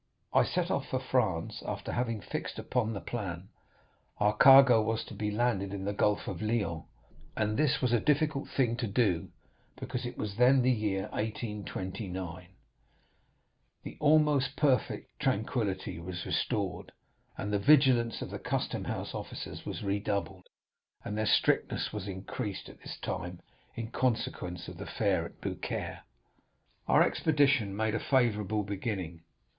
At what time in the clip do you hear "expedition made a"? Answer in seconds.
27.03-27.99